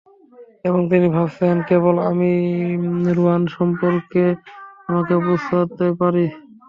এবং 0.65 0.81
তিনি 0.91 1.07
ভাবছে 1.15 1.39
কেবল 1.69 1.95
আমিই 2.09 2.41
রোহান 3.17 3.43
সম্পর্কে, 3.57 4.23
তোমাকে 4.83 5.13
বোঝাতে 5.25 5.85
পারি। 5.99 6.25